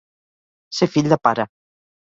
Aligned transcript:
Ser 0.79 0.89
fill 0.97 1.13
de 1.15 1.21
pare. 1.29 1.49